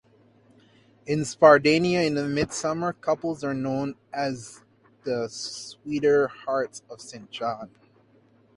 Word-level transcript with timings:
In 1.05 1.23
Sardinia 1.25 2.09
the 2.09 2.27
Midsummer 2.27 2.91
couples 2.93 3.43
are 3.43 3.53
known 3.53 3.93
as 4.11 4.61
the 5.03 5.27
Sweethearts 5.29 6.81
of 6.89 6.99
St. 6.99 7.29
John. 7.29 7.69